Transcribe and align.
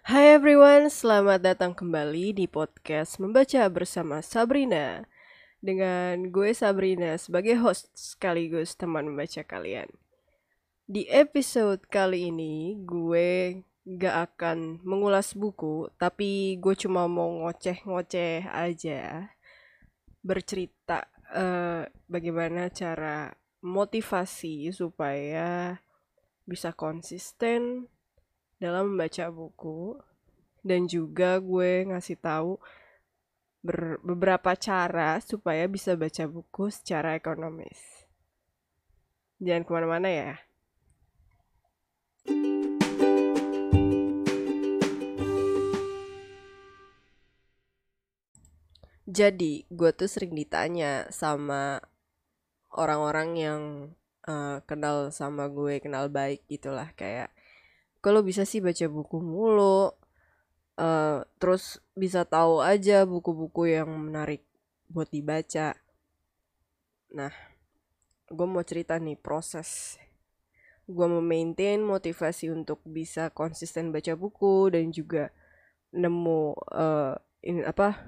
Hai 0.00 0.32
everyone, 0.32 0.88
selamat 0.88 1.44
datang 1.44 1.76
kembali 1.76 2.32
di 2.32 2.48
podcast 2.48 3.20
Membaca 3.20 3.68
Bersama 3.68 4.24
Sabrina. 4.24 5.04
Dengan 5.60 6.32
gue 6.32 6.56
Sabrina 6.56 7.20
sebagai 7.20 7.60
host 7.60 7.92
sekaligus 7.92 8.72
teman 8.80 9.12
membaca 9.12 9.44
kalian. 9.44 9.92
Di 10.88 11.04
episode 11.12 11.84
kali 11.84 12.32
ini 12.32 12.80
gue 12.80 13.60
gak 13.84 14.40
akan 14.40 14.80
mengulas 14.88 15.36
buku 15.36 15.92
Tapi 16.00 16.56
gue 16.56 16.72
cuma 16.80 17.04
mau 17.04 17.28
ngoceh-ngoceh 17.44 18.48
aja. 18.48 19.28
Bercerita 20.24 21.12
uh, 21.28 21.84
bagaimana 22.08 22.72
cara 22.72 23.36
motivasi 23.60 24.72
supaya 24.72 25.76
bisa 26.48 26.72
konsisten 26.72 27.84
dalam 28.60 28.92
membaca 28.92 29.32
buku 29.32 29.96
dan 30.60 30.84
juga 30.84 31.40
gue 31.40 31.88
ngasih 31.88 32.20
tahu 32.20 32.60
beberapa 34.04 34.52
cara 34.56 35.16
supaya 35.24 35.64
bisa 35.64 35.96
baca 35.96 36.28
buku 36.28 36.68
secara 36.68 37.16
ekonomis. 37.16 37.80
Jangan 39.40 39.64
ke 39.64 39.70
mana-mana 39.72 40.08
ya. 40.12 40.32
Jadi, 49.10 49.66
gue 49.66 49.90
tuh 49.90 50.06
sering 50.06 50.38
ditanya 50.38 51.10
sama 51.10 51.82
orang-orang 52.70 53.28
yang 53.34 53.62
uh, 54.22 54.62
kenal 54.70 55.10
sama 55.10 55.50
gue, 55.50 55.82
kenal 55.82 56.06
baik 56.06 56.46
gitulah. 56.46 56.94
Kayak, 56.94 57.34
kalau 58.00 58.24
bisa 58.24 58.48
sih 58.48 58.64
baca 58.64 58.88
buku 58.88 59.20
mulu? 59.20 59.92
Uh, 60.80 61.20
terus 61.36 61.84
bisa 61.92 62.24
tahu 62.24 62.64
aja 62.64 63.04
buku-buku 63.04 63.68
yang 63.68 63.92
menarik 63.92 64.48
buat 64.88 65.12
dibaca. 65.12 65.76
Nah 67.12 67.32
gue 68.32 68.46
mau 68.48 68.64
cerita 68.64 68.96
nih 68.96 69.20
proses. 69.20 70.00
Gue 70.88 71.06
memaintain 71.06 71.84
motivasi 71.84 72.48
untuk 72.48 72.80
bisa 72.88 73.28
konsisten 73.30 73.92
baca 73.92 74.16
buku 74.16 74.72
dan 74.72 74.88
juga 74.88 75.28
nemu 75.92 76.56
uh, 76.72 77.14
ini 77.44 77.60
apa 77.68 78.00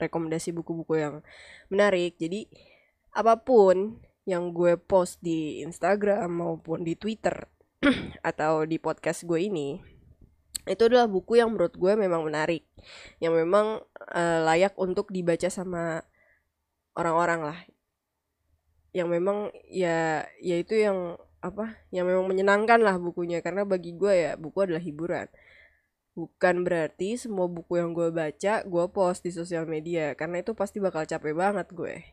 rekomendasi 0.00 0.56
buku-buku 0.56 0.96
yang 0.96 1.20
menarik. 1.68 2.16
Jadi 2.16 2.48
apa 3.12 3.36
pun 3.44 4.00
yang 4.24 4.56
gue 4.56 4.80
post 4.80 5.20
di 5.20 5.60
Instagram 5.60 6.32
maupun 6.32 6.80
di 6.80 6.96
Twitter 6.96 7.57
atau 8.30 8.66
di 8.66 8.82
podcast 8.82 9.22
gue 9.22 9.38
ini 9.38 9.78
itu 10.68 10.82
adalah 10.84 11.08
buku 11.08 11.40
yang 11.40 11.54
menurut 11.54 11.74
gue 11.78 11.92
memang 11.96 12.28
menarik 12.28 12.66
yang 13.22 13.32
memang 13.32 13.80
uh, 14.12 14.38
layak 14.44 14.76
untuk 14.76 15.08
dibaca 15.08 15.48
sama 15.48 16.04
orang-orang 16.98 17.40
lah. 17.40 17.58
Yang 18.92 19.08
memang 19.08 19.38
ya 19.70 20.26
ya 20.42 20.56
itu 20.58 20.76
yang 20.76 21.16
apa 21.38 21.78
yang 21.94 22.04
memang 22.04 22.26
menyenangkan 22.28 22.82
lah 22.82 23.00
bukunya. 23.00 23.40
Karena 23.40 23.64
bagi 23.64 23.94
gue 23.96 24.12
ya 24.12 24.32
buku 24.36 24.58
adalah 24.60 24.82
hiburan. 24.82 25.30
Bukan 26.18 26.66
berarti 26.66 27.14
semua 27.14 27.46
buku 27.46 27.78
yang 27.78 27.94
gue 27.94 28.10
baca 28.10 28.66
gue 28.66 28.84
post 28.90 29.24
di 29.24 29.32
sosial 29.32 29.64
media. 29.64 30.12
Karena 30.18 30.42
itu 30.42 30.52
pasti 30.52 30.82
bakal 30.82 31.06
capek 31.08 31.32
banget 31.32 31.70
gue. 31.72 32.04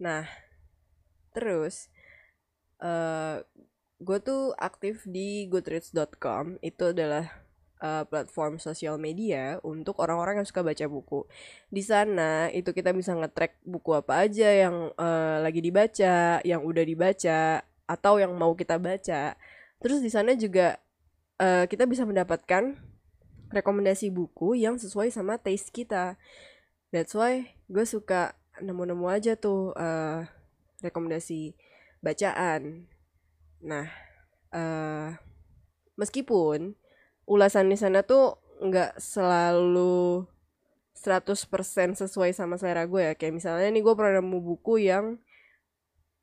Nah 0.00 0.24
terus 1.36 1.92
uh, 2.80 3.44
gue 3.96 4.18
tuh 4.20 4.52
aktif 4.60 5.08
di 5.08 5.48
goodreads.com 5.48 6.60
itu 6.60 6.92
adalah 6.92 7.46
uh, 7.80 8.04
platform 8.04 8.60
sosial 8.60 9.00
media 9.00 9.56
untuk 9.64 9.96
orang-orang 10.00 10.40
yang 10.40 10.48
suka 10.48 10.60
baca 10.60 10.84
buku. 10.84 11.24
Di 11.72 11.80
sana 11.80 12.52
itu 12.52 12.72
kita 12.76 12.92
bisa 12.92 13.16
nge-track 13.16 13.64
buku 13.64 13.96
apa 13.96 14.28
aja 14.28 14.48
yang 14.52 14.92
uh, 14.96 15.40
lagi 15.40 15.64
dibaca, 15.64 16.40
yang 16.44 16.60
udah 16.60 16.84
dibaca 16.84 17.64
atau 17.86 18.14
yang 18.20 18.32
mau 18.36 18.52
kita 18.52 18.76
baca. 18.76 19.36
Terus 19.80 20.00
di 20.04 20.10
sana 20.12 20.36
juga 20.36 20.76
uh, 21.40 21.64
kita 21.64 21.88
bisa 21.88 22.04
mendapatkan 22.04 22.76
rekomendasi 23.52 24.10
buku 24.10 24.58
yang 24.58 24.76
sesuai 24.76 25.08
sama 25.08 25.40
taste 25.40 25.72
kita. 25.72 26.20
That's 26.92 27.16
why 27.16 27.56
gue 27.72 27.86
suka 27.88 28.36
nemu-nemu 28.60 29.06
aja 29.08 29.32
tuh 29.36 29.76
uh, 29.76 30.24
rekomendasi 30.80 31.56
bacaan 32.00 32.88
Nah, 33.62 33.86
uh, 34.52 35.16
meskipun 35.96 36.76
ulasan 37.26 37.72
di 37.72 37.76
sana 37.76 38.04
tuh 38.04 38.38
nggak 38.62 38.96
selalu 39.00 40.24
100% 40.96 41.96
sesuai 41.96 42.30
sama 42.32 42.56
selera 42.56 42.88
gue 42.88 43.12
ya. 43.12 43.14
Kayak 43.14 43.34
misalnya 43.38 43.68
nih 43.68 43.82
gue 43.84 43.94
pernah 43.94 44.18
nemu 44.20 44.38
buku 44.40 44.88
yang 44.88 45.20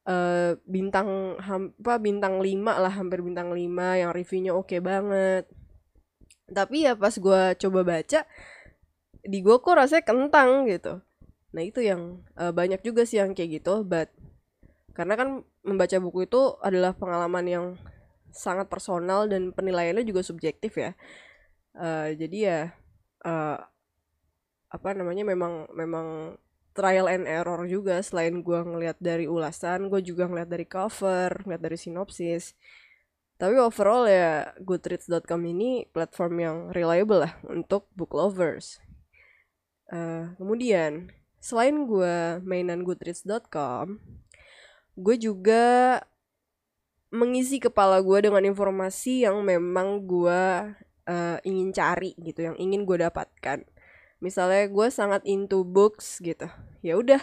uh, 0.09 0.57
bintang 0.66 1.38
apa 1.39 1.94
bintang 2.01 2.41
5 2.41 2.83
lah, 2.83 2.94
hampir 2.94 3.21
bintang 3.21 3.53
5 3.53 4.01
yang 4.01 4.11
reviewnya 4.11 4.51
oke 4.51 4.67
okay 4.69 4.79
banget. 4.81 5.45
Tapi 6.50 6.89
ya 6.89 6.97
pas 6.97 7.13
gue 7.15 7.41
coba 7.57 7.79
baca 7.85 8.19
di 9.23 9.39
gue 9.39 9.55
kok 9.55 9.75
rasanya 9.77 10.03
kentang 10.03 10.67
gitu. 10.67 11.00
Nah, 11.53 11.61
itu 11.61 11.85
yang 11.85 12.25
uh, 12.35 12.50
banyak 12.50 12.81
juga 12.81 13.05
sih 13.05 13.21
yang 13.21 13.38
kayak 13.38 13.61
gitu, 13.61 13.85
but 13.85 14.09
karena 14.97 15.13
kan 15.13 15.29
membaca 15.63 15.97
buku 15.97 16.28
itu 16.28 16.59
adalah 16.59 16.91
pengalaman 16.94 17.46
yang 17.47 17.66
sangat 18.34 18.68
personal 18.68 19.29
dan 19.31 19.56
penilaiannya 19.56 20.03
juga 20.03 20.22
subjektif 20.22 20.75
ya. 20.75 20.91
Uh, 21.74 22.13
jadi 22.13 22.38
ya 22.38 22.59
uh, 23.25 23.57
apa 24.69 24.90
namanya 24.94 25.25
memang 25.25 25.69
memang 25.74 26.38
trial 26.74 27.06
and 27.06 27.29
error 27.29 27.62
juga 27.69 28.01
selain 28.01 28.41
gue 28.41 28.59
ngeliat 28.66 28.97
dari 28.97 29.29
ulasan 29.29 29.90
gue 29.90 30.01
juga 30.01 30.25
ngeliat 30.25 30.50
dari 30.50 30.66
cover 30.66 31.46
ngeliat 31.46 31.62
dari 31.62 31.78
sinopsis. 31.78 32.57
Tapi 33.38 33.57
overall 33.57 34.06
ya 34.06 34.53
goodreads.com 34.62 35.41
ini 35.50 35.90
platform 35.90 36.34
yang 36.38 36.57
reliable 36.74 37.25
lah 37.25 37.34
untuk 37.50 37.90
book 37.94 38.13
lovers. 38.13 38.81
Uh, 39.94 40.34
kemudian 40.41 41.13
selain 41.38 41.85
gue 41.85 42.41
mainan 42.41 42.81
goodreads.com 42.81 44.00
gue 44.94 45.16
juga 45.18 46.00
mengisi 47.14 47.62
kepala 47.62 48.02
gue 48.02 48.26
dengan 48.26 48.42
informasi 48.42 49.26
yang 49.30 49.42
memang 49.46 50.02
gue 50.02 50.42
uh, 51.06 51.38
ingin 51.46 51.70
cari 51.70 52.18
gitu, 52.18 52.50
yang 52.50 52.58
ingin 52.58 52.86
gue 52.90 52.98
dapatkan. 53.02 53.62
Misalnya 54.18 54.66
gue 54.72 54.88
sangat 54.90 55.22
into 55.30 55.62
books 55.62 56.18
gitu, 56.24 56.50
ya 56.81 56.98
udah, 56.98 57.22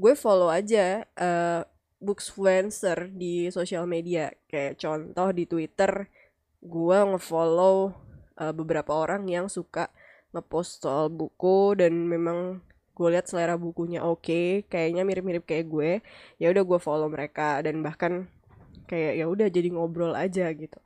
gue 0.00 0.12
follow 0.16 0.48
aja 0.48 1.04
uh, 1.18 1.66
booksfluencer 2.00 3.12
di 3.12 3.52
sosial 3.52 3.84
media. 3.84 4.32
Kayak 4.48 4.80
contoh 4.80 5.28
di 5.34 5.44
Twitter, 5.44 6.08
gue 6.62 6.98
ngefollow 7.10 7.92
uh, 8.38 8.52
beberapa 8.54 8.94
orang 8.94 9.28
yang 9.28 9.46
suka 9.50 9.90
ngepost 10.32 10.80
soal 10.80 11.12
buku 11.12 11.76
dan 11.76 12.08
memang 12.08 12.64
gue 13.02 13.18
lihat 13.18 13.26
selera 13.26 13.58
bukunya 13.58 13.98
oke 14.06 14.22
okay, 14.22 14.46
kayaknya 14.70 15.02
mirip-mirip 15.02 15.42
kayak 15.42 15.66
gue 15.66 15.90
ya 16.38 16.54
udah 16.54 16.62
gue 16.62 16.78
follow 16.78 17.10
mereka 17.10 17.58
dan 17.66 17.82
bahkan 17.82 18.30
kayak 18.86 19.18
ya 19.18 19.26
udah 19.26 19.48
jadi 19.50 19.68
ngobrol 19.74 20.14
aja 20.14 20.46
gitu. 20.54 20.78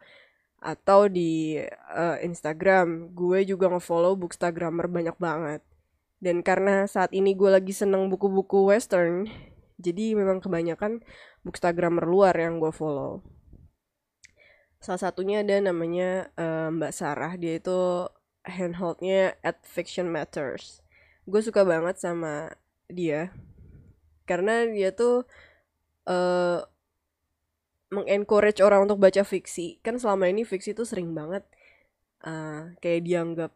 Atau 0.62 1.12
di 1.12 1.60
uh, 1.92 2.16
Instagram 2.24 3.12
gue 3.12 3.44
juga 3.44 3.68
ngefollow 3.68 4.16
bookstagrammer 4.16 4.88
banyak 4.88 5.16
banget. 5.20 5.60
Dan 6.16 6.40
karena 6.40 6.88
saat 6.88 7.12
ini 7.12 7.36
gue 7.36 7.50
lagi 7.52 7.76
seneng 7.76 8.08
buku-buku 8.08 8.72
western 8.72 9.28
jadi 9.76 10.16
memang 10.16 10.40
kebanyakan 10.40 11.04
bookstagrammer 11.44 12.08
luar 12.08 12.32
yang 12.32 12.56
gue 12.56 12.72
follow. 12.72 13.20
Salah 14.80 15.02
satunya 15.10 15.44
ada 15.44 15.60
namanya 15.60 16.32
uh, 16.40 16.72
Mbak 16.72 16.92
Sarah 16.96 17.36
dia 17.36 17.60
itu 17.60 18.08
handholdnya 18.46 19.34
at 19.42 19.60
Fiction 19.66 20.08
Matters 20.08 20.85
gue 21.26 21.40
suka 21.42 21.66
banget 21.66 21.98
sama 21.98 22.54
dia. 22.86 23.34
Karena 24.26 24.66
dia 24.66 24.94
tuh 24.94 25.26
uh, 26.06 26.62
mengencourage 27.90 28.62
orang 28.62 28.86
untuk 28.86 29.02
baca 29.02 29.22
fiksi. 29.26 29.82
Kan 29.82 29.98
selama 29.98 30.30
ini 30.30 30.46
fiksi 30.46 30.74
tuh 30.74 30.86
sering 30.86 31.14
banget 31.14 31.46
uh, 32.26 32.74
kayak 32.78 33.06
dianggap 33.06 33.52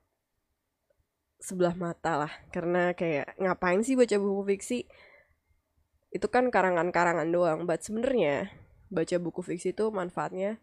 sebelah 1.42 1.74
mata 1.78 2.26
lah. 2.26 2.32
Karena 2.50 2.94
kayak 2.94 3.38
ngapain 3.38 3.82
sih 3.86 3.94
baca 3.94 4.14
buku 4.18 4.42
fiksi? 4.54 4.86
Itu 6.10 6.26
kan 6.26 6.50
karangan-karangan 6.50 7.30
doang. 7.30 7.66
But 7.66 7.86
sebenarnya 7.86 8.50
baca 8.90 9.16
buku 9.22 9.46
fiksi 9.46 9.74
itu 9.74 9.90
manfaatnya 9.94 10.58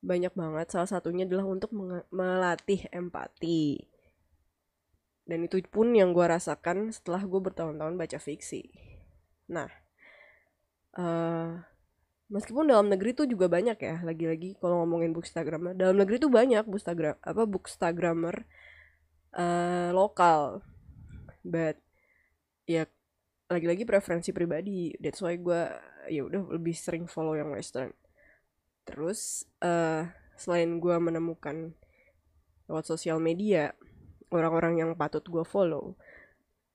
banyak 0.00 0.32
banget. 0.32 0.72
Salah 0.72 0.88
satunya 0.88 1.28
adalah 1.28 1.44
untuk 1.48 1.72
melatih 2.12 2.88
empati 2.92 3.89
dan 5.28 5.46
itu 5.46 5.60
pun 5.68 5.92
yang 5.92 6.16
gue 6.16 6.26
rasakan 6.26 6.90
setelah 6.90 7.22
gue 7.24 7.40
bertahun-tahun 7.40 7.94
baca 7.96 8.18
fiksi. 8.18 8.70
Nah 9.50 9.68
uh, 10.96 11.60
meskipun 12.30 12.70
dalam 12.70 12.86
negeri 12.86 13.14
tuh 13.14 13.26
juga 13.26 13.50
banyak 13.50 13.78
ya 13.78 13.96
lagi-lagi 14.06 14.56
kalau 14.62 14.86
ngomongin 14.86 15.10
bookstagrammer 15.10 15.74
dalam 15.74 15.98
negeri 15.98 16.22
tuh 16.22 16.30
banyak 16.30 16.62
bookstagram 16.66 17.18
apa 17.20 17.42
bookstagrammer 17.46 18.46
uh, 19.34 19.90
lokal. 19.94 20.62
But 21.42 21.80
ya 22.68 22.86
lagi-lagi 23.50 23.82
preferensi 23.82 24.30
pribadi. 24.30 24.94
That's 25.02 25.18
why 25.18 25.34
gue 25.34 25.62
ya 26.06 26.22
udah 26.26 26.54
lebih 26.54 26.74
sering 26.74 27.10
follow 27.10 27.34
yang 27.34 27.50
western. 27.50 27.90
Terus 28.86 29.44
uh, 29.62 30.06
selain 30.38 30.78
gue 30.78 30.96
menemukan 30.96 31.74
lewat 32.70 32.86
sosial 32.86 33.18
media 33.18 33.74
orang-orang 34.30 34.80
yang 34.80 34.90
patut 34.94 35.22
gue 35.26 35.42
follow. 35.42 35.98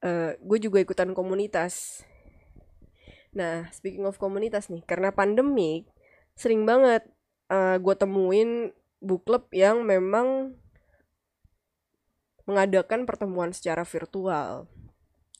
Uh, 0.04 0.36
gue 0.44 0.60
juga 0.60 0.84
ikutan 0.84 1.16
komunitas. 1.16 2.06
Nah, 3.36 3.68
speaking 3.72 4.08
of 4.08 4.16
komunitas 4.16 4.72
nih, 4.72 4.84
karena 4.88 5.12
pandemik, 5.12 5.88
sering 6.40 6.64
banget 6.64 7.04
uh, 7.52 7.76
eh, 7.76 7.78
gue 7.84 7.96
temuin 7.96 8.72
book 9.04 9.28
club 9.28 9.52
yang 9.52 9.84
memang 9.84 10.56
mengadakan 12.48 13.04
pertemuan 13.04 13.52
secara 13.52 13.84
virtual. 13.84 14.72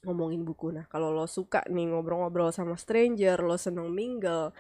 Ngomongin 0.04 0.44
buku. 0.44 0.76
Nah, 0.76 0.86
kalau 0.92 1.10
lo 1.16 1.26
suka 1.26 1.64
nih 1.72 1.88
ngobrol-ngobrol 1.88 2.52
sama 2.52 2.76
stranger, 2.76 3.40
lo 3.42 3.56
seneng 3.56 3.90
mingle, 3.90 4.52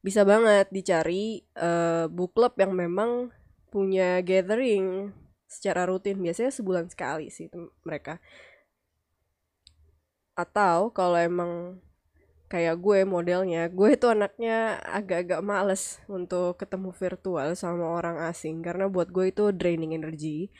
bisa 0.00 0.24
banget 0.24 0.70
dicari 0.72 1.44
uh, 1.60 2.08
book 2.08 2.32
club 2.32 2.56
yang 2.56 2.72
memang 2.72 3.34
punya 3.68 4.24
gathering 4.24 5.12
secara 5.50 5.90
rutin. 5.90 6.22
Biasanya 6.22 6.54
sebulan 6.54 6.86
sekali 6.86 7.26
sih 7.34 7.50
mereka. 7.82 8.22
Atau 10.38 10.94
kalau 10.94 11.18
emang 11.18 11.82
kayak 12.50 12.82
gue 12.82 13.06
modelnya 13.06 13.70
gue 13.70 13.94
itu 13.94 14.10
anaknya 14.10 14.82
agak-agak 14.82 15.38
males 15.38 16.02
untuk 16.10 16.58
ketemu 16.58 16.90
virtual 16.90 17.54
sama 17.54 17.94
orang 17.94 18.18
asing 18.26 18.58
karena 18.58 18.90
buat 18.90 19.14
gue 19.14 19.30
itu 19.30 19.54
draining 19.54 19.94
energy 19.94 20.50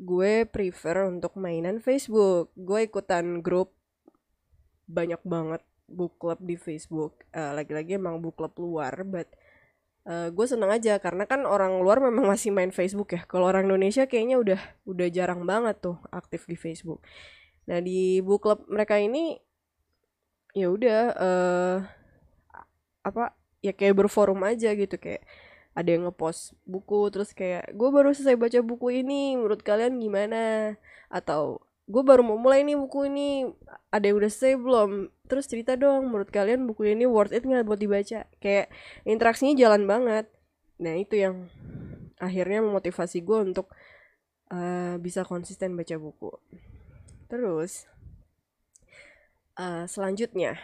gue 0.00 0.48
prefer 0.48 1.04
untuk 1.04 1.36
mainan 1.36 1.84
Facebook 1.84 2.48
gue 2.56 2.88
ikutan 2.88 3.44
grup 3.44 3.76
banyak 4.88 5.20
banget 5.20 5.60
book 5.84 6.16
club 6.16 6.40
di 6.40 6.56
Facebook 6.56 7.20
uh, 7.36 7.52
lagi-lagi 7.52 8.00
emang 8.00 8.24
book 8.24 8.40
club 8.40 8.56
luar 8.56 9.04
but 9.04 9.28
uh, 10.06 10.28
gue 10.30 10.46
seneng 10.46 10.70
aja 10.70 10.98
karena 10.98 11.24
kan 11.26 11.46
orang 11.46 11.78
luar 11.82 12.02
memang 12.02 12.26
masih 12.26 12.50
main 12.54 12.70
Facebook 12.74 13.14
ya. 13.14 13.22
Kalau 13.26 13.46
orang 13.50 13.66
Indonesia 13.70 14.06
kayaknya 14.06 14.36
udah 14.40 14.60
udah 14.86 15.08
jarang 15.10 15.46
banget 15.46 15.78
tuh 15.82 15.96
aktif 16.10 16.46
di 16.46 16.56
Facebook. 16.58 17.02
Nah 17.68 17.78
di 17.78 18.18
book 18.22 18.42
club 18.42 18.60
mereka 18.66 18.98
ini 18.98 19.38
ya 20.52 20.68
udah 20.68 21.00
uh, 21.16 21.76
apa 23.02 23.34
ya 23.64 23.72
kayak 23.74 23.98
berforum 23.98 24.42
aja 24.46 24.74
gitu. 24.74 24.96
Kayak 24.98 25.22
ada 25.72 25.88
yang 25.88 26.04
ngepost 26.10 26.52
buku 26.68 27.08
terus 27.08 27.32
kayak 27.32 27.72
gue 27.72 27.88
baru 27.88 28.12
selesai 28.12 28.36
baca 28.36 28.60
buku 28.60 29.02
ini 29.04 29.38
menurut 29.38 29.62
kalian 29.64 29.98
gimana? 30.02 30.74
Atau 31.08 31.64
gue 31.92 32.02
baru 32.02 32.24
mau 32.24 32.40
mulai 32.40 32.64
nih 32.64 32.80
buku 32.80 33.12
ini. 33.12 33.44
Ada 33.92 34.08
yang 34.08 34.16
udah 34.24 34.30
selesai 34.32 34.56
belum? 34.56 34.90
Terus 35.28 35.44
cerita 35.44 35.76
dong 35.76 36.08
menurut 36.08 36.32
kalian 36.32 36.64
buku 36.64 36.88
ini 36.88 37.04
worth 37.04 37.36
it 37.36 37.44
nggak 37.44 37.68
buat 37.68 37.76
dibaca? 37.76 38.24
Kayak 38.40 38.72
interaksinya 39.04 39.52
jalan 39.52 39.84
banget. 39.84 40.32
Nah 40.80 40.96
itu 40.96 41.20
yang 41.20 41.52
akhirnya 42.16 42.64
memotivasi 42.64 43.20
gue 43.20 43.38
untuk 43.52 43.68
uh, 44.48 44.96
bisa 44.96 45.28
konsisten 45.28 45.76
baca 45.76 46.00
buku. 46.00 46.32
Terus 47.28 47.84
uh, 49.60 49.84
selanjutnya 49.84 50.56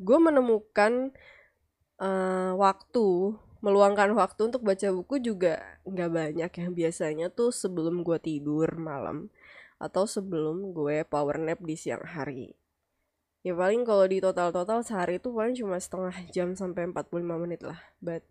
gue 0.00 0.18
menemukan 0.18 1.12
uh, 2.00 2.52
waktu 2.56 3.36
meluangkan 3.62 4.10
waktu 4.18 4.50
untuk 4.50 4.66
baca 4.66 4.90
buku 4.90 5.22
juga 5.22 5.62
nggak 5.86 6.10
banyak 6.10 6.50
yang 6.50 6.70
biasanya 6.74 7.26
tuh 7.30 7.54
sebelum 7.54 8.02
gue 8.02 8.18
tidur 8.18 8.66
malam 8.74 9.30
atau 9.82 10.06
sebelum 10.06 10.70
gue 10.70 11.02
power 11.02 11.42
nap 11.42 11.58
di 11.58 11.74
siang 11.74 12.06
hari. 12.06 12.54
Ya 13.42 13.58
paling 13.58 13.82
kalau 13.82 14.06
di 14.06 14.22
total-total 14.22 14.86
sehari 14.86 15.18
itu 15.18 15.34
paling 15.34 15.58
cuma 15.58 15.74
setengah 15.82 16.14
jam 16.30 16.54
sampai 16.54 16.86
45 16.94 17.42
menit 17.42 17.66
lah. 17.66 17.82
But 17.98 18.22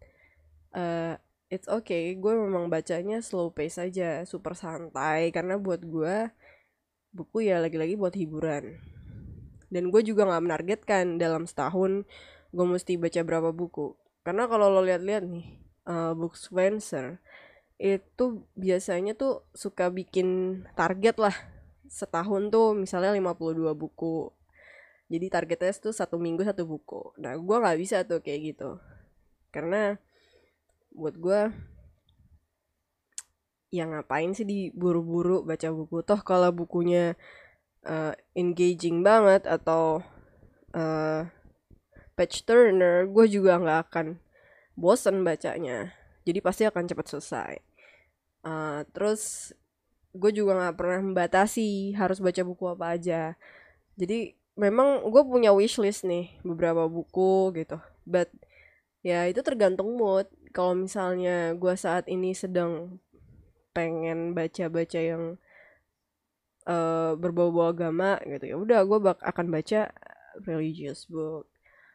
uh, 0.71 1.19
it's 1.51 1.68
okay. 1.68 2.15
Gue 2.15 2.31
memang 2.39 2.71
bacanya 2.71 3.19
slow 3.19 3.51
pace 3.51 3.75
aja 3.75 4.24
super 4.24 4.56
santai. 4.56 5.36
Karena 5.36 5.59
buat 5.59 5.83
gue 5.83 6.31
buku 7.12 7.44
ya 7.44 7.59
lagi-lagi 7.59 8.00
buat 8.00 8.15
hiburan. 8.15 8.80
Dan 9.68 9.92
gue 9.92 10.00
juga 10.00 10.24
nggak 10.31 10.44
menargetkan 10.47 11.19
dalam 11.19 11.44
setahun 11.44 12.07
gue 12.56 12.65
mesti 12.71 12.95
baca 12.95 13.19
berapa 13.27 13.51
buku. 13.51 14.00
Karena 14.24 14.47
kalau 14.47 14.71
lo 14.71 14.80
lihat-lihat 14.80 15.27
nih 15.27 15.59
uh, 15.92 16.15
book 16.15 16.39
Spencer 16.39 17.19
itu 17.81 18.45
biasanya 18.54 19.18
tuh 19.18 19.42
suka 19.57 19.89
bikin 19.89 20.62
target 20.78 21.18
lah 21.18 21.33
setahun 21.89 22.54
tuh 22.54 22.78
misalnya 22.78 23.10
52 23.18 23.74
buku. 23.74 24.30
Jadi 25.10 25.25
targetnya 25.28 25.74
tuh 25.75 25.92
satu 25.92 26.22
minggu 26.22 26.45
satu 26.45 26.63
buku. 26.69 27.18
Nah 27.18 27.33
gue 27.33 27.57
nggak 27.57 27.80
bisa 27.81 28.06
tuh 28.06 28.22
kayak 28.22 28.54
gitu. 28.54 28.78
Karena 29.50 29.98
buat 30.94 31.18
gue 31.18 31.50
ya 33.74 33.89
ngapain 33.89 34.30
sih 34.38 34.45
diburu-buru 34.45 35.42
baca 35.42 35.74
buku? 35.74 36.06
Toh 36.06 36.22
kalau 36.22 36.54
bukunya 36.54 37.18
uh, 37.89 38.13
engaging 38.38 39.01
banget 39.01 39.50
atau 39.50 40.06
uh, 40.78 41.25
page 42.13 42.45
turner 42.45 43.10
gue 43.10 43.25
juga 43.25 43.57
nggak 43.57 43.80
akan 43.89 44.07
bosen 44.78 45.25
bacanya. 45.25 45.98
Jadi 46.30 46.39
pasti 46.45 46.63
akan 46.69 46.86
cepat 46.86 47.10
selesai 47.10 47.70
uh, 48.46 48.82
terus 48.94 49.54
gue 50.12 50.32
juga 50.36 50.60
nggak 50.60 50.76
pernah 50.76 51.00
membatasi 51.00 51.96
harus 51.96 52.20
baca 52.20 52.42
buku 52.44 52.64
apa 52.68 52.86
aja. 53.00 53.22
Jadi 53.96 54.36
memang 54.60 55.08
gue 55.08 55.24
punya 55.24 55.56
wishlist 55.56 56.04
nih 56.04 56.36
beberapa 56.44 56.88
buku 56.92 57.56
gitu. 57.56 57.80
But 58.04 58.28
ya 59.06 59.26
itu 59.32 59.40
tergantung 59.42 59.96
mood. 59.96 60.28
Kalau 60.52 60.76
misalnya 60.76 61.56
gue 61.56 61.74
saat 61.80 62.12
ini 62.12 62.36
sedang 62.36 63.00
pengen 63.72 64.36
baca-baca 64.36 65.00
yang 65.00 65.40
uh, 66.68 67.16
berbau-bau 67.16 67.72
agama 67.72 68.20
gitu 68.28 68.52
ya 68.52 68.56
udah 68.60 68.84
gue 68.84 69.00
bak 69.00 69.24
akan 69.24 69.48
baca 69.48 69.96
religious 70.44 71.08
book. 71.08 71.48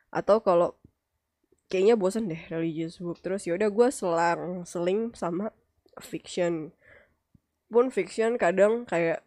Atau 0.08 0.40
kalau 0.40 0.72
kayaknya 1.68 2.00
bosan 2.00 2.32
deh 2.32 2.40
religious 2.48 2.96
book. 2.96 3.20
Terus 3.20 3.44
ya 3.44 3.52
udah 3.60 3.68
gue 3.68 3.88
selang 3.92 4.64
seling 4.64 5.12
sama 5.12 5.52
fiction. 6.00 6.72
Pun 7.66 7.90
fiction 7.90 8.38
kadang 8.38 8.86
kayak 8.86 9.26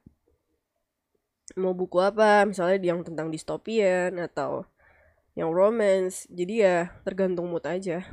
mau 1.57 1.73
buku 1.73 1.97
apa 1.97 2.45
misalnya 2.45 2.77
yang 2.79 3.01
tentang 3.01 3.33
distopian 3.33 4.17
atau 4.21 4.65
yang 5.33 5.49
romance. 5.53 6.29
Jadi 6.29 6.65
ya 6.65 6.93
tergantung 7.03 7.49
mood 7.49 7.65
aja. 7.65 8.05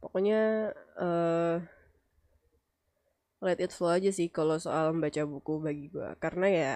Pokoknya 0.00 0.72
uh, 0.96 1.60
let 3.40 3.60
it 3.60 3.72
flow 3.72 3.92
aja 3.92 4.12
sih 4.12 4.28
kalau 4.28 4.56
soal 4.60 4.92
membaca 4.96 5.24
buku 5.24 5.60
bagi 5.60 5.86
gue 5.88 6.08
karena 6.20 6.46
ya 6.48 6.74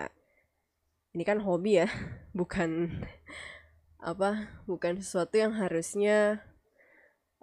ini 1.16 1.25
kan 1.25 1.40
hobi 1.40 1.85
ya. 1.85 1.88
Bukan 2.38 3.00
apa 4.04 4.52
bukan 4.69 5.00
sesuatu 5.00 5.40
yang 5.40 5.57
harusnya 5.57 6.45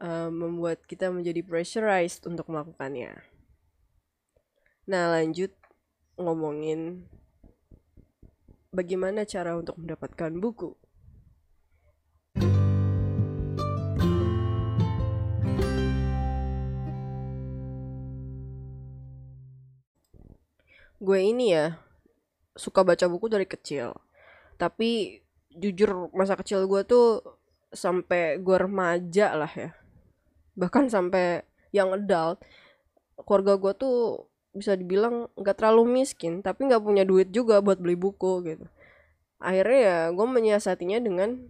uh, 0.01 0.29
membuat 0.34 0.84
kita 0.89 1.13
menjadi 1.13 1.46
pressurized 1.46 2.25
untuk 2.25 2.50
melakukannya. 2.50 3.22
Nah 4.89 5.13
lanjut 5.13 5.53
ngomongin 6.17 7.05
bagaimana 8.74 9.24
cara 9.24 9.55
untuk 9.55 9.77
mendapatkan 9.77 10.34
buku. 10.41 10.74
Gue 21.01 21.17
ini 21.25 21.58
ya 21.58 21.81
suka 22.53 22.86
baca 22.86 23.10
buku 23.10 23.25
dari 23.25 23.50
kecil. 23.50 23.98
Tapi 24.62 25.17
jujur 25.50 26.13
masa 26.13 26.38
kecil 26.38 26.70
gue 26.70 26.86
tuh 26.86 27.25
sampai 27.74 28.38
gue 28.38 28.58
remaja 28.62 29.34
lah 29.34 29.50
ya 29.50 29.81
bahkan 30.55 30.91
sampai 30.91 31.43
yang 31.72 31.96
adult 31.96 32.43
keluarga 33.24 33.55
gue 33.55 33.74
tuh 33.77 33.98
bisa 34.51 34.75
dibilang 34.75 35.31
nggak 35.39 35.55
terlalu 35.55 36.03
miskin 36.03 36.43
tapi 36.43 36.67
nggak 36.67 36.84
punya 36.84 37.03
duit 37.08 37.31
juga 37.31 37.63
buat 37.63 37.79
beli 37.79 37.96
buku 37.96 38.31
gitu. 38.43 38.65
Akhirnya 39.41 39.79
ya 39.79 39.98
gue 40.12 40.27
menyiasatinya 40.27 41.00
dengan 41.01 41.50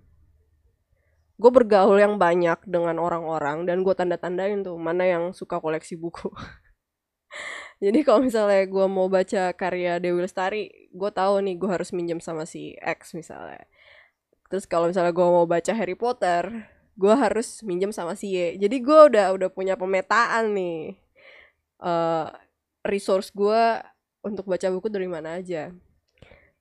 gue 1.41 1.51
bergaul 1.51 1.97
yang 1.97 2.21
banyak 2.21 2.61
dengan 2.69 3.01
orang-orang 3.01 3.65
dan 3.65 3.81
gue 3.81 3.93
tanda-tandain 3.97 4.61
tuh 4.61 4.77
mana 4.77 5.09
yang 5.09 5.23
suka 5.33 5.57
koleksi 5.57 5.97
buku. 5.97 6.29
Jadi 7.83 8.05
kalau 8.05 8.21
misalnya 8.21 8.61
gue 8.69 8.85
mau 8.85 9.09
baca 9.09 9.49
karya 9.57 9.97
Dewi 9.97 10.21
Lestari 10.21 10.69
gue 10.93 11.11
tahu 11.11 11.41
nih 11.41 11.57
gue 11.57 11.69
harus 11.73 11.89
minjem 11.97 12.21
sama 12.21 12.45
si 12.45 12.77
X 12.77 13.17
misalnya. 13.17 13.65
Terus 14.53 14.69
kalau 14.69 14.85
misalnya 14.85 15.09
gue 15.09 15.25
mau 15.25 15.49
baca 15.49 15.73
Harry 15.73 15.97
Potter 15.97 16.69
gue 16.97 17.13
harus 17.13 17.63
minjem 17.63 17.91
sama 17.95 18.15
si 18.15 18.35
Y. 18.35 18.59
Jadi 18.59 18.77
gue 18.83 18.99
udah 19.11 19.35
udah 19.35 19.49
punya 19.51 19.75
pemetaan 19.79 20.55
nih. 20.55 20.97
Uh, 21.81 22.29
resource 22.85 23.33
gue 23.33 23.81
untuk 24.21 24.45
baca 24.45 24.67
buku 24.69 24.87
dari 24.89 25.09
mana 25.09 25.41
aja. 25.41 25.73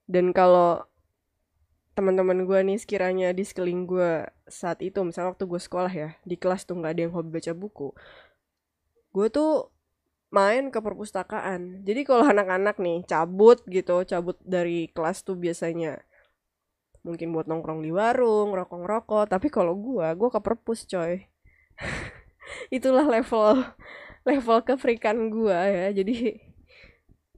Dan 0.08 0.34
kalau 0.34 0.84
teman-teman 1.94 2.48
gue 2.48 2.58
nih 2.64 2.78
sekiranya 2.80 3.28
di 3.36 3.44
sekeliling 3.44 3.84
gue 3.84 4.24
saat 4.48 4.80
itu 4.80 5.02
misalnya 5.04 5.36
waktu 5.36 5.44
gue 5.44 5.60
sekolah 5.60 5.92
ya 5.92 6.16
di 6.24 6.38
kelas 6.38 6.64
tuh 6.64 6.80
nggak 6.80 6.96
ada 6.96 7.02
yang 7.04 7.12
hobi 7.12 7.28
baca 7.28 7.52
buku 7.52 7.92
gue 9.10 9.26
tuh 9.28 9.68
main 10.30 10.70
ke 10.70 10.78
perpustakaan. 10.78 11.82
Jadi 11.82 12.06
kalau 12.06 12.24
anak-anak 12.30 12.78
nih 12.78 13.02
cabut 13.04 13.58
gitu 13.66 14.06
cabut 14.06 14.38
dari 14.46 14.86
kelas 14.94 15.26
tuh 15.26 15.34
biasanya 15.34 15.98
mungkin 17.00 17.32
buat 17.32 17.48
nongkrong 17.48 17.80
di 17.80 17.90
warung 17.92 18.52
rokok-rokok 18.52 19.32
tapi 19.32 19.48
kalau 19.48 19.72
gue 19.76 20.06
gue 20.16 20.28
ke 20.28 20.40
perpus 20.40 20.84
coy. 20.84 21.24
Itulah 22.76 23.06
level 23.08 23.64
level 24.28 24.58
kefrikan 24.64 25.32
gue 25.32 25.56
ya. 25.56 25.88
Jadi 25.96 26.36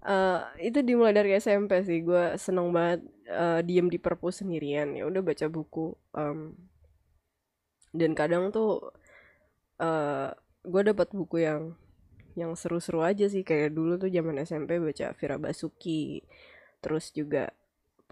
uh, 0.07 0.43
itu 0.59 0.83
dimulai 0.83 1.15
dari 1.15 1.31
SMP 1.39 1.83
sih. 1.87 2.03
Gue 2.03 2.35
seneng 2.39 2.75
banget 2.75 3.07
uh, 3.31 3.61
diem 3.63 3.87
di 3.87 3.99
perpus 4.03 4.43
sendirian. 4.43 4.99
Ya 4.99 5.07
udah 5.07 5.23
baca 5.23 5.47
buku 5.47 5.95
um, 6.17 6.59
dan 7.95 8.17
kadang 8.19 8.51
tuh 8.51 8.91
uh, 9.79 10.33
gue 10.63 10.83
dapat 10.83 11.09
buku 11.15 11.47
yang 11.47 11.79
yang 12.35 12.59
seru-seru 12.59 13.05
aja 13.07 13.31
sih. 13.31 13.47
Kayak 13.47 13.79
dulu 13.79 14.01
tuh 14.01 14.11
zaman 14.11 14.43
SMP 14.43 14.83
baca 14.83 15.15
Vira 15.15 15.37
Basuki 15.39 16.27
terus 16.83 17.15
juga 17.15 17.55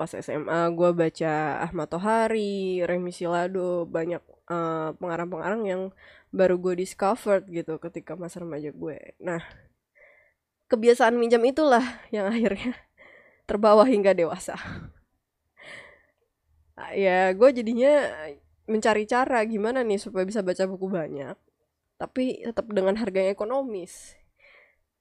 pas 0.01 0.09
SMA 0.17 0.73
gue 0.73 0.91
baca 0.97 1.61
Ahmad 1.61 1.93
Tohari, 1.93 2.81
Remi 2.89 3.13
Silado 3.13 3.85
banyak 3.85 4.25
uh, 4.49 4.97
pengarang-pengarang 4.97 5.63
yang 5.69 5.83
baru 6.33 6.57
gue 6.57 6.81
discovered 6.81 7.45
gitu 7.53 7.77
ketika 7.77 8.17
masa 8.17 8.41
remaja 8.41 8.73
gue. 8.73 8.97
Nah 9.21 9.45
kebiasaan 10.73 11.21
minjam 11.21 11.45
itulah 11.45 11.85
yang 12.09 12.33
akhirnya 12.33 12.81
terbawa 13.45 13.85
hingga 13.85 14.17
dewasa. 14.17 14.57
Ya 16.97 17.37
gue 17.37 17.51
jadinya 17.53 18.09
mencari 18.65 19.05
cara 19.05 19.45
gimana 19.45 19.85
nih 19.85 20.01
supaya 20.01 20.25
bisa 20.25 20.41
baca 20.41 20.65
buku 20.65 20.89
banyak 20.89 21.37
tapi 22.01 22.41
tetap 22.41 22.65
dengan 22.73 22.97
harga 22.97 23.21
yang 23.21 23.37
ekonomis. 23.37 24.17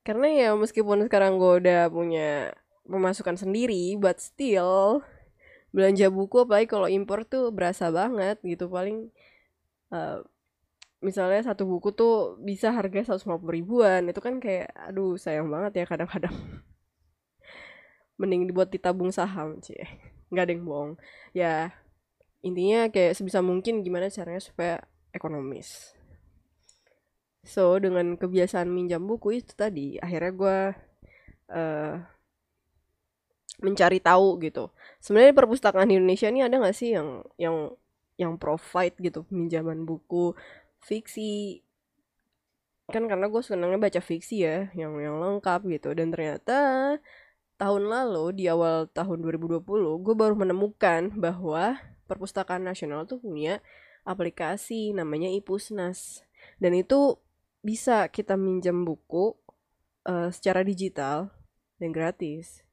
Karena 0.03 0.27
ya 0.27 0.50
meskipun 0.60 1.08
sekarang 1.08 1.39
gue 1.39 1.63
udah 1.63 1.88
punya 1.88 2.51
pemasukan 2.89 3.38
sendiri 3.38 3.93
but 4.01 4.17
still 4.17 5.05
belanja 5.69 6.10
buku 6.10 6.41
apalagi 6.41 6.65
kalau 6.65 6.89
impor 6.89 7.24
tuh 7.29 7.53
berasa 7.53 7.93
banget 7.93 8.41
gitu. 8.41 8.65
Paling 8.67 9.13
uh, 9.93 10.25
misalnya 11.00 11.46
satu 11.46 11.63
buku 11.69 11.93
tuh 11.93 12.36
bisa 12.41 12.74
harga 12.74 13.15
150 13.15 13.39
ribuan 13.48 14.10
itu 14.10 14.19
kan 14.19 14.41
kayak 14.41 14.74
aduh 14.75 15.15
sayang 15.15 15.48
banget 15.48 15.84
ya 15.84 15.86
kadang-kadang. 15.86 16.34
Mending 18.19 18.50
dibuat 18.50 18.74
ditabung 18.74 19.13
saham 19.13 19.62
sih 19.63 19.79
nggak 20.29 20.46
ada 20.46 20.53
yang 20.53 20.65
bohong. 20.65 20.91
Ya 21.34 21.53
intinya 22.46 22.88
kayak 22.89 23.17
sebisa 23.17 23.43
mungkin 23.43 23.81
gimana 23.86 24.08
caranya 24.10 24.41
supaya 24.41 24.75
ekonomis. 25.12 25.93
So 27.43 27.79
dengan 27.81 28.15
kebiasaan 28.15 28.69
minjam 28.69 29.03
buku 29.05 29.41
itu 29.41 29.53
tadi. 29.58 29.98
Akhirnya 29.98 30.31
gue 30.34 30.58
uh, 31.53 31.93
mencari 33.60 34.00
tahu 34.00 34.39
gitu. 34.44 34.72
Sebenarnya 35.04 35.36
perpustakaan 35.36 35.92
Indonesia 35.92 36.28
ini 36.28 36.44
ada 36.44 36.60
nggak 36.60 36.75
sih 36.75 36.96
yang 36.96 37.24
yang 37.39 37.72
yang 38.20 38.36
provide 38.36 38.96
gitu 39.00 39.24
pinjaman 39.28 39.88
buku 39.88 40.36
fiksi? 40.84 41.63
Kan 42.89 43.06
karena 43.06 43.30
gue 43.30 43.42
senangnya 43.46 43.78
baca 43.78 44.01
fiksi 44.01 44.44
ya 44.44 44.68
yang 44.74 44.98
yang 45.00 45.20
lengkap 45.22 45.63
gitu. 45.70 45.94
Dan 45.94 46.12
ternyata 46.12 46.58
tahun 47.60 47.92
lalu 47.92 48.39
di 48.39 48.46
awal 48.48 48.88
tahun 48.92 49.20
2020 49.20 49.63
gue 50.04 50.16
baru 50.16 50.36
menemukan 50.36 51.12
bahwa 51.16 51.78
perpustakaan 52.10 52.66
nasional 52.66 53.06
tuh 53.06 53.22
punya 53.22 53.62
aplikasi 54.08 54.96
namanya 54.96 55.30
Ipusnas. 55.30 56.25
Dan 56.58 56.75
itu 56.75 57.20
bisa 57.60 58.08
kita 58.08 58.39
minjem 58.39 58.88
buku 58.88 59.36
uh, 60.08 60.32
secara 60.32 60.63
digital 60.63 61.30
dan 61.78 61.92
gratis. 61.92 62.63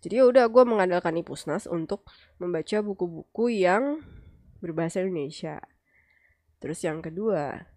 Jadi 0.00 0.16
ya 0.16 0.24
udah 0.24 0.48
gue 0.48 0.64
mengandalkan 0.64 1.16
Ipusnas 1.20 1.68
untuk 1.68 2.08
membaca 2.40 2.80
buku-buku 2.80 3.52
yang 3.52 4.00
berbahasa 4.64 5.04
Indonesia. 5.04 5.60
Terus 6.60 6.80
yang 6.84 7.04
kedua, 7.04 7.68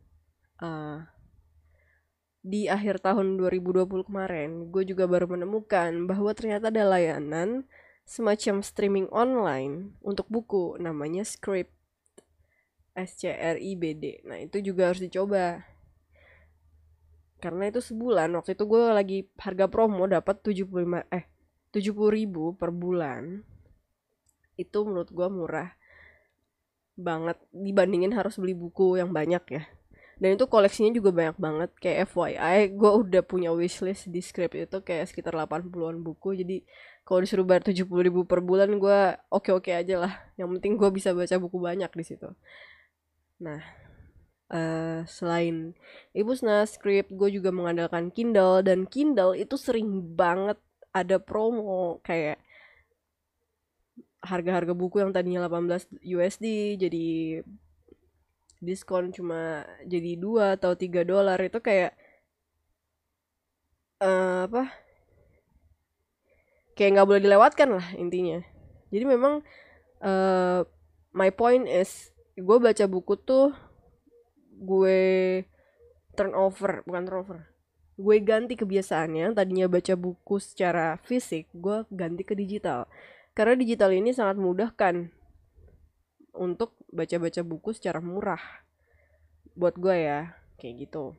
uh, 0.63 1.03
di 2.43 2.67
akhir 2.67 3.03
tahun 3.03 3.39
2020 3.39 4.07
kemarin, 4.07 4.71
gue 4.71 4.83
juga 4.87 5.07
baru 5.07 5.27
menemukan 5.27 6.07
bahwa 6.07 6.31
ternyata 6.35 6.71
ada 6.71 6.83
layanan 6.87 7.67
semacam 8.03 8.59
streaming 8.59 9.07
online 9.11 9.95
untuk 10.03 10.27
buku 10.27 10.79
namanya 10.79 11.23
Script. 11.23 11.71
S 12.93 13.17
C 13.17 13.33
R 13.33 13.57
I 13.57 13.73
B 13.73 13.97
D. 13.97 14.21
Nah, 14.21 14.37
itu 14.37 14.61
juga 14.61 14.93
harus 14.93 15.01
dicoba 15.01 15.65
karena 17.41 17.67
itu 17.67 17.83
sebulan 17.83 18.31
waktu 18.39 18.55
itu 18.55 18.63
gue 18.63 18.81
lagi 18.87 19.17
harga 19.35 19.67
promo 19.67 20.07
dapat 20.07 20.39
75 20.39 21.03
eh 21.11 21.32
70 21.73 21.89
ribu 22.13 22.53
per 22.53 22.69
bulan 22.69 23.41
itu 24.55 24.77
menurut 24.85 25.09
gue 25.09 25.27
murah 25.33 25.73
banget 26.93 27.41
dibandingin 27.49 28.13
harus 28.13 28.37
beli 28.37 28.53
buku 28.53 29.01
yang 29.01 29.09
banyak 29.09 29.43
ya. 29.49 29.63
Dan 30.21 30.37
itu 30.37 30.45
koleksinya 30.45 30.93
juga 30.93 31.09
banyak 31.09 31.37
banget 31.41 31.69
kayak 31.81 32.13
FYI 32.13 32.77
gue 32.77 32.91
udah 33.01 33.21
punya 33.25 33.49
wishlist 33.49 34.13
di 34.13 34.21
script 34.21 34.53
itu 34.53 34.77
kayak 34.85 35.09
sekitar 35.09 35.33
80-an 35.33 35.99
buku. 36.05 36.37
Jadi 36.37 36.61
kalau 37.01 37.19
disuruh 37.25 37.43
bayar 37.43 37.65
70 37.65 37.89
ribu 37.89 38.21
per 38.23 38.39
bulan 38.39 38.77
gue 38.77 39.17
oke-oke 39.33 39.73
aja 39.73 40.05
lah. 40.05 40.13
Yang 40.37 40.61
penting 40.61 40.73
gue 40.77 40.89
bisa 40.93 41.11
baca 41.17 41.35
buku 41.41 41.57
banyak 41.57 41.91
di 41.91 42.03
situ. 42.05 42.29
Nah 43.41 43.59
uh, 44.53 45.01
selain 45.09 45.73
Ibusnas 46.13 46.77
script 46.77 47.09
gue 47.09 47.29
juga 47.33 47.49
mengandalkan 47.49 48.13
Kindle. 48.13 48.61
Dan 48.61 48.85
Kindle 48.85 49.33
itu 49.33 49.57
sering 49.57 50.13
banget 50.13 50.61
ada 50.93 51.17
promo 51.17 51.97
kayak 52.05 52.37
harga-harga 54.23 54.71
buku 54.71 55.03
yang 55.03 55.11
tadinya 55.11 55.49
18 55.49 55.99
USD 55.99 56.79
jadi 56.79 57.07
diskon 58.63 59.11
cuma 59.11 59.67
jadi 59.83 60.15
dua 60.15 60.55
atau 60.55 60.77
tiga 60.79 61.03
dolar. 61.03 61.35
Itu 61.43 61.59
kayak 61.59 61.91
uh, 63.99 64.47
apa 64.47 64.71
kayak 66.79 66.89
nggak 66.95 67.07
boleh 67.09 67.21
dilewatkan 67.21 67.69
lah 67.75 67.87
intinya. 67.99 68.39
Jadi 68.93 69.03
memang 69.03 69.43
uh, 69.99 70.63
my 71.11 71.29
point 71.35 71.67
is 71.67 72.13
gue 72.39 72.57
baca 72.57 72.85
buku 72.87 73.13
tuh 73.19 73.53
gue 74.53 75.01
turnover 76.15 76.81
bukan 76.87 77.03
turnover 77.05 77.52
gue 77.93 78.17
ganti 78.25 78.57
kebiasaannya 78.57 79.37
tadinya 79.37 79.69
baca 79.69 79.93
buku 79.93 80.41
secara 80.41 80.97
fisik 81.05 81.49
gue 81.53 81.85
ganti 81.93 82.25
ke 82.25 82.33
digital. 82.33 82.89
Karena 83.33 83.57
digital 83.57 83.93
ini 83.93 84.13
sangat 84.13 84.37
memudahkan 84.37 85.09
untuk 86.33 86.77
baca-baca 86.89 87.41
buku 87.45 87.73
secara 87.77 88.01
murah 88.01 88.41
buat 89.53 89.77
gue 89.77 89.93
ya 89.93 90.33
kayak 90.57 90.89
gitu. 90.89 91.13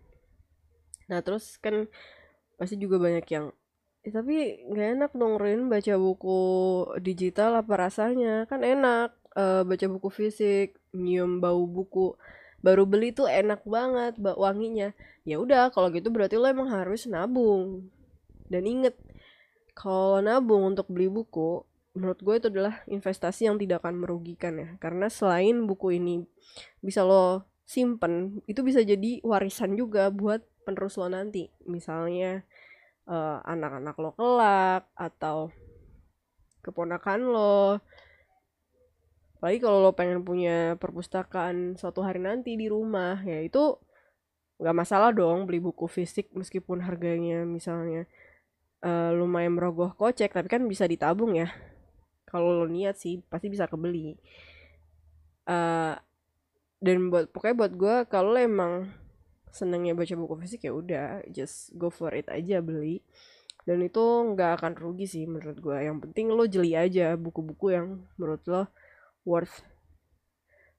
Nah 1.06 1.22
terus 1.22 1.58
kan 1.62 1.86
pasti 2.58 2.78
juga 2.78 2.98
banyak 2.98 3.26
yang 3.30 3.54
eh, 4.02 4.12
tapi 4.14 4.62
nggak 4.66 4.88
enak 4.98 5.12
dong 5.14 5.38
Rin 5.38 5.70
baca 5.70 5.94
buku 5.94 6.40
digital 6.98 7.62
apa 7.62 7.74
rasanya? 7.86 8.46
Kan 8.50 8.66
enak 8.66 9.14
uh, 9.38 9.62
baca 9.62 9.86
buku 9.90 10.08
fisik 10.10 10.78
nyium 10.94 11.38
bau 11.38 11.66
buku 11.66 12.18
baru 12.64 12.88
beli 12.88 13.12
tuh 13.12 13.28
enak 13.28 13.60
banget 13.68 14.16
bak 14.16 14.40
wanginya. 14.40 14.96
Ya 15.28 15.36
udah 15.36 15.68
kalau 15.68 15.92
gitu 15.92 16.08
berarti 16.08 16.40
lo 16.40 16.48
emang 16.48 16.72
harus 16.72 17.04
nabung. 17.04 17.92
Dan 18.48 18.64
inget 18.64 18.96
kalau 19.76 20.24
nabung 20.24 20.72
untuk 20.72 20.88
beli 20.88 21.12
buku 21.12 21.60
menurut 21.94 22.18
gue 22.24 22.34
itu 22.40 22.48
adalah 22.50 22.82
investasi 22.90 23.46
yang 23.46 23.60
tidak 23.60 23.84
akan 23.84 24.00
merugikan 24.00 24.56
ya. 24.56 24.68
Karena 24.80 25.12
selain 25.12 25.68
buku 25.68 26.00
ini 26.00 26.24
bisa 26.80 27.04
lo 27.04 27.44
simpen 27.68 28.40
itu 28.48 28.64
bisa 28.64 28.80
jadi 28.80 29.20
warisan 29.20 29.76
juga 29.76 30.08
buat 30.08 30.40
penerus 30.64 30.96
lo 30.96 31.12
nanti. 31.12 31.52
Misalnya 31.68 32.48
uh, 33.04 33.44
anak-anak 33.44 33.94
lo 34.00 34.10
kelak 34.16 34.88
atau 34.96 35.52
keponakan 36.64 37.20
lo 37.28 37.84
apalagi 39.44 39.60
kalau 39.60 39.84
lo 39.84 39.92
pengen 39.92 40.24
punya 40.24 40.72
perpustakaan 40.80 41.76
suatu 41.76 42.00
hari 42.00 42.16
nanti 42.16 42.56
di 42.56 42.64
rumah 42.64 43.20
ya 43.28 43.44
itu 43.44 43.76
nggak 44.56 44.72
masalah 44.72 45.12
dong 45.12 45.44
beli 45.44 45.60
buku 45.60 45.84
fisik 45.84 46.32
meskipun 46.32 46.80
harganya 46.80 47.44
misalnya 47.44 48.08
uh, 48.80 49.12
lumayan 49.12 49.52
merogoh 49.52 49.92
kocek 50.00 50.32
tapi 50.32 50.48
kan 50.48 50.64
bisa 50.64 50.88
ditabung 50.88 51.36
ya. 51.36 51.52
Kalau 52.24 52.56
lo 52.56 52.72
niat 52.72 52.96
sih 52.96 53.20
pasti 53.28 53.52
bisa 53.52 53.68
kebeli. 53.68 54.16
Uh, 55.44 55.92
dan 56.80 57.12
buat 57.12 57.28
pokoknya 57.28 57.68
buat 57.68 57.72
gue 57.76 57.96
kalau 58.08 58.40
emang 58.40 58.96
senengnya 59.52 59.92
baca 59.92 60.16
buku 60.16 60.40
fisik 60.40 60.64
ya 60.64 60.72
udah 60.72 61.20
just 61.28 61.68
go 61.76 61.92
for 61.92 62.16
it 62.16 62.32
aja 62.32 62.64
beli. 62.64 63.04
Dan 63.68 63.84
itu 63.84 64.00
nggak 64.00 64.56
akan 64.56 64.72
rugi 64.80 65.04
sih 65.04 65.28
menurut 65.28 65.60
gue 65.60 65.76
yang 65.84 66.00
penting 66.00 66.32
lo 66.32 66.48
jeli 66.48 66.72
aja 66.72 67.12
buku-buku 67.20 67.76
yang 67.76 68.08
menurut 68.16 68.40
lo 68.48 68.72
worth 69.24 69.64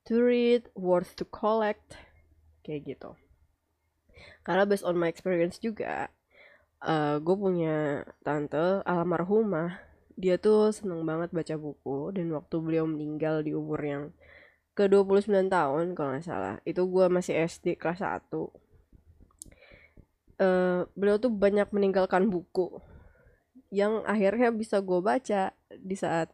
to 0.05 0.21
read 0.21 0.69
worth 0.77 1.17
to 1.17 1.25
collect 1.25 1.97
kayak 2.61 2.95
gitu. 2.95 3.17
Karena 4.45 4.63
based 4.63 4.85
on 4.85 4.97
my 4.97 5.09
experience 5.09 5.57
juga 5.57 6.09
uh, 6.85 7.17
gue 7.19 7.35
punya 7.35 8.05
tante 8.21 8.85
almarhumah 8.85 9.81
dia 10.15 10.39
tuh 10.39 10.71
seneng 10.71 11.03
banget 11.03 11.35
baca 11.35 11.55
buku 11.59 12.15
dan 12.15 12.31
waktu 12.31 12.55
beliau 12.63 12.87
meninggal 12.87 13.43
di 13.43 13.51
umur 13.51 13.81
yang 13.83 14.03
ke 14.75 14.87
29 14.87 15.51
tahun 15.51 15.85
kalau 15.95 16.09
nggak 16.15 16.23
salah 16.23 16.55
itu 16.63 16.79
gue 16.87 17.05
masih 17.11 17.35
SD 17.47 17.75
kelas 17.75 17.99
1 17.99 18.31
uh, 18.31 18.47
beliau 20.95 21.17
tuh 21.19 21.31
banyak 21.31 21.67
meninggalkan 21.75 22.31
buku 22.31 22.79
yang 23.75 24.07
akhirnya 24.07 24.55
bisa 24.55 24.79
gue 24.79 24.99
baca 25.03 25.51
di 25.75 25.95
saat 25.99 26.31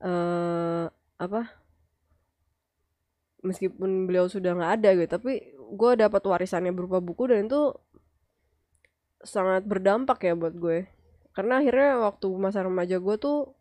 uh, 0.00 0.88
apa 1.18 1.50
meskipun 3.44 4.08
beliau 4.08 4.26
sudah 4.26 4.56
nggak 4.56 4.72
ada 4.80 4.88
gitu 4.96 5.08
tapi 5.20 5.32
gue 5.54 5.92
dapat 5.98 6.22
warisannya 6.22 6.72
berupa 6.72 7.02
buku 7.02 7.28
dan 7.30 7.46
itu 7.48 7.74
sangat 9.24 9.64
berdampak 9.64 10.20
ya 10.22 10.36
buat 10.36 10.54
gue. 10.54 10.86
Karena 11.34 11.58
akhirnya 11.58 11.98
waktu 12.04 12.28
masa 12.38 12.62
remaja 12.62 13.00
gue 13.00 13.16
tuh 13.18 13.56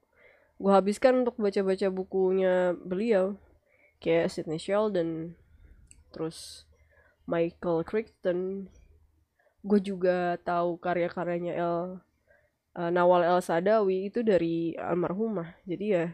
gue 0.61 0.69
habiskan 0.71 1.25
untuk 1.25 1.39
baca-baca 1.39 1.87
bukunya 1.89 2.77
beliau. 2.77 3.39
Kayak 4.03 4.35
Sidney 4.35 4.59
Sheldon 4.59 5.33
terus 6.13 6.67
Michael 7.25 7.87
Crichton. 7.87 8.69
Gue 9.63 9.79
juga 9.79 10.37
tahu 10.43 10.75
karya-karyanya 10.77 11.55
El 11.55 12.03
uh, 12.75 12.91
Nawal 12.91 13.23
El 13.23 13.39
Sadawi 13.39 14.11
itu 14.11 14.21
dari 14.21 14.75
almarhumah. 14.75 15.55
Jadi 15.63 15.85
ya 15.87 16.11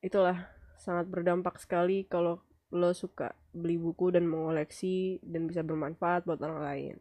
itulah 0.00 0.48
sangat 0.80 1.06
berdampak 1.12 1.60
sekali 1.60 2.08
kalau 2.08 2.40
lo 2.72 2.94
suka 2.94 3.34
beli 3.52 3.76
buku 3.76 4.14
dan 4.14 4.24
mengoleksi 4.24 5.18
dan 5.26 5.50
bisa 5.50 5.60
bermanfaat 5.60 6.24
buat 6.24 6.40
orang 6.40 6.62
lain. 6.62 6.96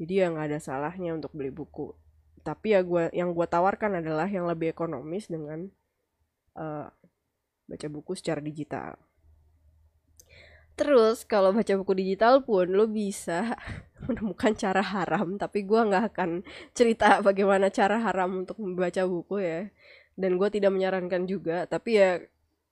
Jadi 0.00 0.12
ya 0.16 0.32
nggak 0.32 0.48
ada 0.48 0.58
salahnya 0.58 1.12
untuk 1.12 1.30
beli 1.36 1.52
buku. 1.52 1.92
Tapi 2.40 2.72
ya 2.72 2.80
gue 2.80 3.12
yang 3.12 3.36
gue 3.36 3.44
tawarkan 3.44 4.00
adalah 4.00 4.24
yang 4.26 4.48
lebih 4.48 4.72
ekonomis 4.72 5.28
dengan 5.28 5.68
uh, 6.56 6.88
baca 7.68 7.86
buku 7.92 8.16
secara 8.16 8.40
digital. 8.40 8.96
Terus 10.80 11.28
kalau 11.28 11.52
baca 11.52 11.76
buku 11.76 11.92
digital 11.92 12.40
pun 12.40 12.72
lo 12.72 12.88
bisa 12.88 13.60
menemukan 14.08 14.56
cara 14.56 14.80
haram, 14.80 15.36
tapi 15.36 15.68
gue 15.68 15.76
nggak 15.76 16.16
akan 16.16 16.40
cerita 16.72 17.20
bagaimana 17.20 17.68
cara 17.68 18.00
haram 18.00 18.40
untuk 18.48 18.56
membaca 18.56 19.04
buku 19.04 19.44
ya. 19.44 19.68
Dan 20.20 20.36
gue 20.36 20.48
tidak 20.52 20.76
menyarankan 20.76 21.24
juga, 21.24 21.64
tapi 21.64 21.96
ya 21.96 22.20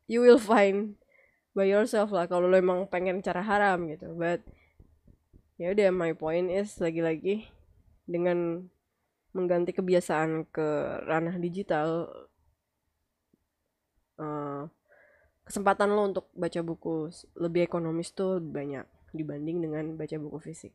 you 0.05 0.21
will 0.21 0.37
find 0.37 1.01
by 1.57 1.65
yourself 1.65 2.13
lah 2.13 2.29
kalau 2.29 2.45
lo 2.45 2.57
emang 2.61 2.85
pengen 2.93 3.25
cara 3.25 3.41
haram 3.41 3.89
gitu. 3.89 4.13
But 4.13 4.45
ya 5.57 5.73
udah 5.73 5.89
my 5.89 6.13
point 6.13 6.53
is 6.53 6.77
lagi-lagi 6.77 7.49
dengan 8.05 8.69
mengganti 9.33 9.73
kebiasaan 9.73 10.49
ke 10.49 10.69
ranah 11.05 11.37
digital 11.41 12.09
uh, 14.21 14.69
kesempatan 15.45 15.93
lo 15.93 16.13
untuk 16.13 16.27
baca 16.37 16.61
buku 16.61 17.09
lebih 17.41 17.65
ekonomis 17.65 18.13
tuh 18.13 18.37
lebih 18.41 18.53
banyak 18.53 18.87
dibanding 19.17 19.65
dengan 19.65 19.85
baca 19.97 20.17
buku 20.21 20.39
fisik 20.41 20.73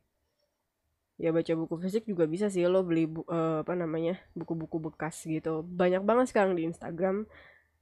ya 1.14 1.30
baca 1.30 1.52
buku 1.54 1.74
fisik 1.78 2.10
juga 2.10 2.26
bisa 2.26 2.50
sih 2.50 2.66
lo 2.66 2.82
beli 2.82 3.06
bu, 3.06 3.22
uh, 3.30 3.62
apa 3.62 3.78
namanya 3.78 4.18
buku-buku 4.34 4.82
bekas 4.90 5.22
gitu. 5.22 5.62
Banyak 5.62 6.02
banget 6.02 6.34
sekarang 6.34 6.58
di 6.58 6.66
Instagram 6.66 7.26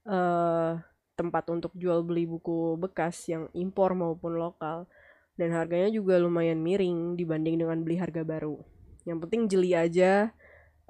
uh, 0.05 0.77
tempat 1.17 1.45
untuk 1.49 1.73
jual 1.73 2.05
beli 2.05 2.29
buku 2.29 2.77
bekas 2.77 3.29
yang 3.33 3.49
impor 3.57 3.97
maupun 3.97 4.37
lokal. 4.37 4.85
Dan 5.33 5.57
harganya 5.57 5.89
juga 5.89 6.21
lumayan 6.21 6.61
miring 6.61 7.17
dibanding 7.17 7.65
dengan 7.65 7.81
beli 7.81 7.97
harga 7.97 8.21
baru. 8.21 8.61
Yang 9.09 9.19
penting 9.25 9.41
jeli 9.49 9.73
aja 9.73 10.29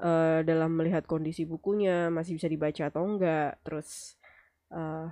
uh, 0.02 0.42
dalam 0.42 0.74
melihat 0.74 1.06
kondisi 1.06 1.46
bukunya 1.46 2.10
masih 2.10 2.34
bisa 2.34 2.50
dibaca 2.50 2.90
atau 2.90 3.06
enggak 3.06 3.62
terus 3.62 4.18
uh, 4.74 5.06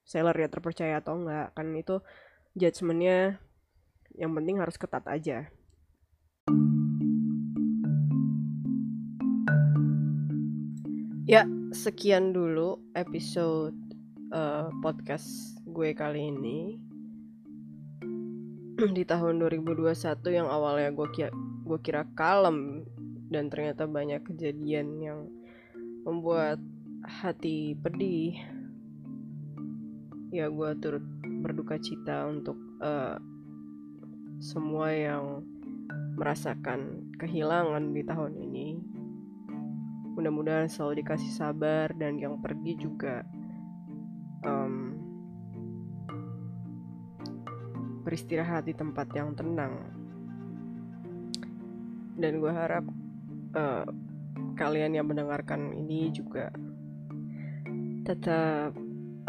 seller 0.00 0.32
ya 0.32 0.48
terpercaya 0.48 1.04
atau 1.04 1.20
enggak. 1.20 1.52
Kan 1.52 1.76
itu 1.76 2.00
judgementnya 2.56 3.36
yang 4.16 4.32
penting 4.32 4.56
harus 4.58 4.80
ketat 4.80 5.04
aja 5.04 5.52
ya 11.30 11.46
sekian 11.70 12.34
dulu 12.34 12.82
episode 12.98 13.78
uh, 14.34 14.66
podcast 14.82 15.54
gue 15.62 15.94
kali 15.94 16.26
ini. 16.26 16.74
Di 18.98 19.06
tahun 19.06 19.38
2021 19.38 19.94
yang 20.26 20.50
awalnya 20.50 20.90
gue 20.90 21.06
kira 21.14 21.30
gue 21.62 21.78
kira 21.86 22.02
kalem 22.18 22.82
dan 23.30 23.46
ternyata 23.46 23.86
banyak 23.86 24.26
kejadian 24.26 24.98
yang 24.98 25.30
membuat 26.02 26.58
hati 27.06 27.78
pedih 27.78 28.34
ya 30.34 30.50
gue 30.50 30.70
turut 30.82 31.06
berduka 31.46 31.78
cita 31.78 32.26
untuk 32.26 32.58
uh, 32.82 33.14
semua 34.42 34.90
yang 34.90 35.46
merasakan 36.18 37.06
kehilangan 37.22 37.94
di 37.94 38.02
tahun 38.02 38.34
ini 38.34 38.98
mudah-mudahan 40.14 40.66
selalu 40.66 41.04
dikasih 41.04 41.32
sabar 41.32 41.92
dan 41.94 42.18
yang 42.18 42.38
pergi 42.42 42.74
juga 42.76 43.22
um, 44.44 44.96
beristirahat 48.02 48.66
di 48.66 48.74
tempat 48.74 49.08
yang 49.14 49.36
tenang. 49.36 49.74
Dan 52.20 52.42
gue 52.42 52.52
harap 52.52 52.84
uh, 53.56 53.86
kalian 54.58 54.92
yang 54.98 55.08
mendengarkan 55.08 55.72
ini 55.72 56.12
juga 56.12 56.52
tetap 58.04 58.76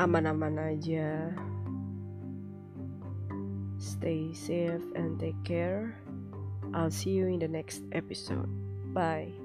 aman-aman 0.01 0.75
aja. 0.75 1.31
Stay 3.81 4.33
safe 4.33 4.85
and 4.93 5.17
take 5.17 5.37
care. 5.41 5.97
I'll 6.73 6.93
see 6.93 7.11
you 7.11 7.27
in 7.27 7.39
the 7.39 7.49
next 7.49 7.83
episode. 7.91 8.47
Bye 8.93 9.40